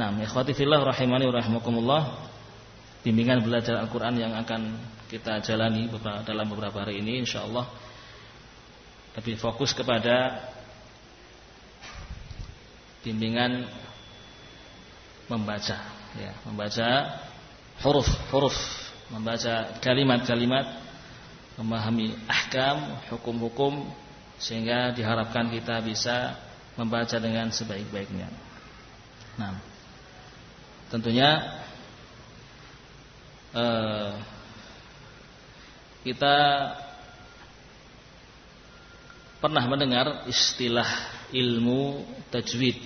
[0.00, 2.02] Nah, ikhwati fillah rahimani wa rahimakumullah.
[3.04, 4.80] Bimbingan belajar Al-Qur'an yang akan
[5.12, 5.92] kita jalani
[6.24, 7.68] dalam beberapa hari ini insyaallah
[9.20, 10.40] lebih fokus kepada
[13.04, 13.68] bimbingan
[15.28, 15.76] membaca
[16.16, 16.88] ya, membaca
[17.84, 18.56] huruf-huruf,
[19.12, 20.80] membaca kalimat-kalimat,
[21.60, 23.84] memahami ahkam, hukum-hukum
[24.40, 26.40] sehingga diharapkan kita bisa
[26.76, 28.28] membaca dengan sebaik-baiknya.
[29.36, 29.70] Nah,
[30.90, 31.62] tentunya
[33.54, 34.10] eh,
[36.02, 36.36] kita
[39.40, 40.88] pernah mendengar istilah
[41.32, 42.76] ilmu tajwid.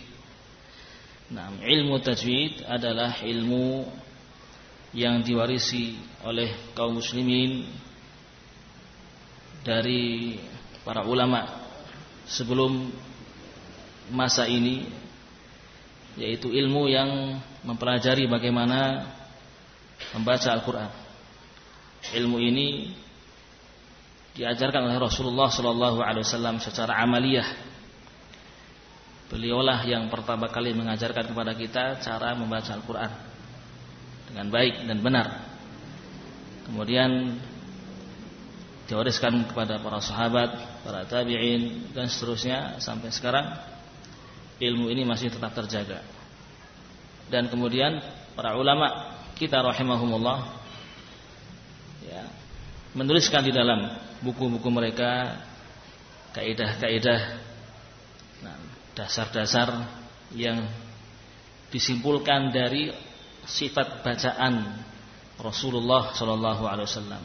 [1.34, 3.88] Nah, ilmu tajwid adalah ilmu
[4.94, 7.66] yang diwarisi oleh kaum muslimin
[9.66, 10.38] dari
[10.86, 11.42] para ulama
[12.30, 12.92] sebelum
[14.14, 14.86] masa ini
[16.14, 19.10] yaitu ilmu yang mempelajari bagaimana
[20.14, 20.90] membaca Al-Qur'an.
[22.14, 22.94] Ilmu ini
[24.34, 27.48] diajarkan oleh Rasulullah sallallahu alaihi wasallam secara amaliyah.
[29.32, 33.10] Beliaulah yang pertama kali mengajarkan kepada kita cara membaca Al-Qur'an
[34.30, 35.28] dengan baik dan benar.
[36.68, 37.40] Kemudian
[38.84, 40.50] diwariskan kepada para sahabat,
[40.84, 43.46] para tabi'in dan seterusnya sampai sekarang
[44.62, 46.02] ilmu ini masih tetap terjaga.
[47.30, 47.98] Dan kemudian
[48.36, 50.38] para ulama kita rahimahumullah
[52.06, 52.22] ya,
[52.94, 53.90] menuliskan di dalam
[54.22, 55.40] buku-buku mereka
[56.34, 57.20] kaidah-kaidah
[58.42, 58.58] nah,
[58.94, 59.86] dasar-dasar
[60.34, 60.66] yang
[61.70, 62.90] disimpulkan dari
[63.46, 64.82] sifat bacaan
[65.38, 67.24] Rasulullah Shallallahu Alaihi Wasallam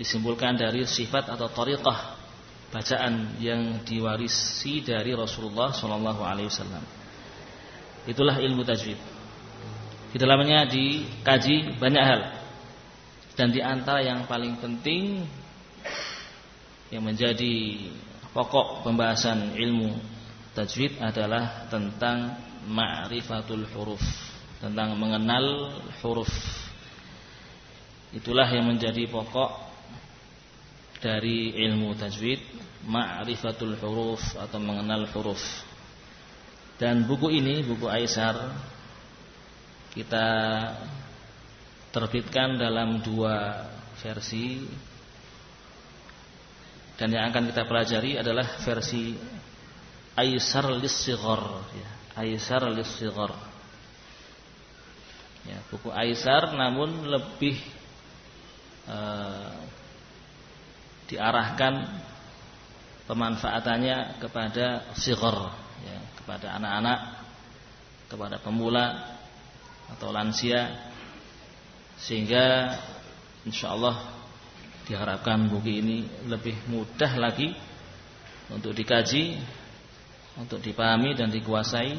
[0.00, 2.19] disimpulkan dari sifat atau tariqah
[2.70, 6.84] bacaan yang diwarisi dari Rasulullah Shallallahu Alaihi Wasallam.
[8.06, 8.98] Itulah ilmu tajwid.
[10.10, 12.22] Di dalamnya dikaji banyak hal
[13.38, 15.22] dan di antara yang paling penting
[16.90, 17.86] yang menjadi
[18.34, 19.94] pokok pembahasan ilmu
[20.58, 22.34] tajwid adalah tentang
[22.66, 24.02] ma'rifatul huruf
[24.60, 25.72] tentang mengenal
[26.04, 26.28] huruf.
[28.12, 29.69] Itulah yang menjadi pokok
[31.00, 32.40] dari ilmu tajwid,
[32.84, 35.40] ma'rifatul huruf atau mengenal huruf.
[36.76, 38.36] Dan buku ini, buku Aisar
[39.90, 40.28] kita
[41.90, 43.66] terbitkan dalam dua
[44.00, 44.64] versi.
[46.96, 49.16] Dan yang akan kita pelajari adalah versi
[50.20, 51.90] Aisar lis-Sighar ya,
[52.20, 53.32] Aisar lis-Sighar.
[55.48, 57.56] Ya, buku Aisar namun lebih
[58.84, 59.79] uh,
[61.10, 61.90] diarahkan
[63.10, 65.50] pemanfaatannya kepada sigar
[65.82, 67.00] ya, kepada anak-anak
[68.06, 69.18] kepada pemula
[69.90, 70.90] atau lansia
[71.98, 72.78] sehingga
[73.42, 73.98] insya Allah
[74.86, 75.98] diharapkan buku ini
[76.30, 77.54] lebih mudah lagi
[78.50, 79.38] untuk dikaji
[80.38, 81.98] untuk dipahami dan dikuasai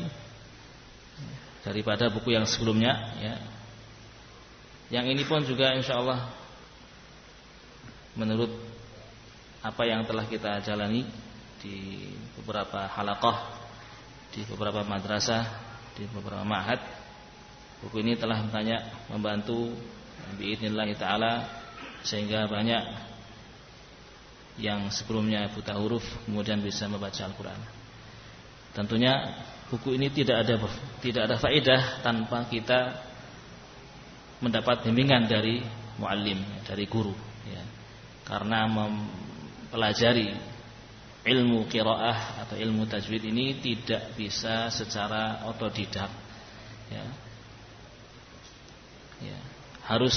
[1.67, 3.35] daripada buku yang sebelumnya ya.
[4.91, 6.27] Yang ini pun juga insya Allah
[8.19, 8.70] menurut
[9.61, 11.05] apa yang telah kita jalani
[11.61, 12.09] di
[12.41, 13.37] beberapa halakoh,
[14.33, 15.45] di beberapa madrasah,
[15.93, 16.81] di beberapa ma'had,
[17.85, 19.69] buku ini telah banyak membantu
[20.37, 21.33] biidznillah taala
[22.01, 22.83] sehingga banyak
[24.57, 27.61] yang sebelumnya buta huruf kemudian bisa membaca Al-Qur'an.
[28.73, 29.13] Tentunya
[29.69, 30.55] buku ini tidak ada
[30.99, 32.79] tidak ada faedah tanpa kita
[34.41, 35.61] mendapat bimbingan dari
[36.01, 37.13] muallim, dari guru
[37.45, 37.63] ya.
[38.25, 38.65] Karena
[39.71, 40.35] mempelajari
[41.23, 46.11] ilmu qiraah atau ilmu tajwid ini tidak bisa secara otodidak
[46.91, 47.05] ya.
[49.23, 49.39] Ya.
[49.87, 50.11] Harus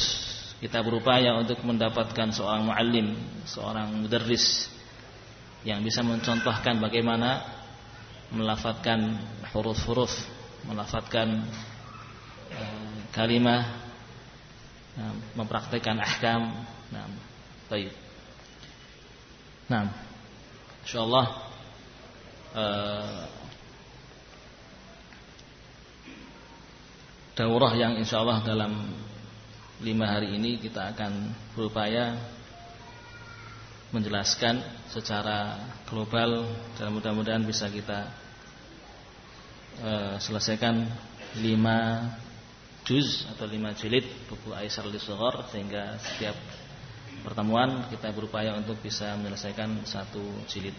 [0.58, 3.14] kita berupaya untuk mendapatkan seorang muallim,
[3.46, 4.66] seorang mudarris
[5.62, 7.46] yang bisa mencontohkan bagaimana
[8.34, 9.14] melafatkan
[9.54, 10.10] huruf-huruf,
[10.66, 11.46] melafatkan
[12.58, 13.70] uh, kalimah,
[14.98, 15.14] nah,
[16.02, 16.42] ahkam.
[16.90, 17.06] Nah,
[17.70, 18.03] baik.
[19.64, 19.88] Nah,
[20.84, 21.26] insyaallah
[22.52, 23.24] uh,
[27.32, 28.92] daurah yang insyaallah dalam
[29.80, 32.12] lima hari ini kita akan berupaya
[33.88, 34.60] menjelaskan
[34.92, 35.56] secara
[35.88, 36.44] global
[36.76, 38.12] dan mudah-mudahan bisa kita
[39.80, 40.84] uh, selesaikan
[41.40, 42.04] lima
[42.84, 46.36] juz atau lima jilid buku Aisar Lisogor sehingga setiap
[47.24, 50.76] pertemuan kita berupaya untuk bisa menyelesaikan satu jilid